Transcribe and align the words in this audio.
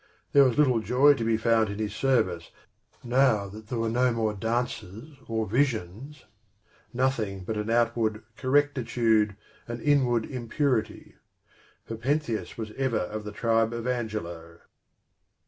There 0.33 0.43
was 0.43 0.57
little 0.57 0.79
joy 0.79 1.13
to 1.13 1.23
be 1.23 1.37
found 1.37 1.69
in 1.69 1.77
his 1.77 1.93
service 1.93 2.49
now 3.03 3.47
that 3.49 3.67
there 3.67 3.77
were 3.77 3.87
no 3.87 4.11
more 4.11 4.33
dances 4.33 5.15
or 5.27 5.45
visions, 5.45 6.25
nothing 6.91 7.43
but 7.43 7.55
an 7.55 7.69
outward 7.69 8.23
correctitude 8.35 9.35
and 9.67 9.79
inward 9.79 10.25
im 10.25 10.47
purity 10.49 11.17
for 11.85 11.97
Pentheus 11.97 12.57
was 12.57 12.71
ever 12.77 12.97
of 12.97 13.25
the 13.25 13.31
tribe 13.31 13.73
of 13.73 13.85
Angelo. 13.85 14.61